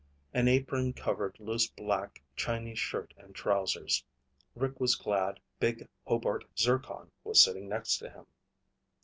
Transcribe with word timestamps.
An 0.33 0.47
apron 0.47 0.93
covered 0.93 1.39
loose 1.39 1.67
black 1.67 2.23
Chinese 2.35 2.79
shirt 2.79 3.13
and 3.17 3.35
trousers. 3.35 4.03
Rick 4.55 4.79
was 4.79 4.95
glad 4.95 5.39
big 5.59 5.87
Hobart 6.05 6.43
Zircon 6.57 7.11
was 7.23 7.39
sitting 7.43 7.69
next 7.69 7.99
to 7.99 8.09
him. 8.09 8.25